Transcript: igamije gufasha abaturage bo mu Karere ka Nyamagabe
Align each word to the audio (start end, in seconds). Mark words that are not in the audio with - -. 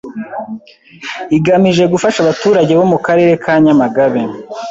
igamije 1.37 1.83
gufasha 1.93 2.17
abaturage 2.21 2.71
bo 2.79 2.85
mu 2.91 2.97
Karere 3.05 3.33
ka 3.43 3.53
Nyamagabe 3.63 4.21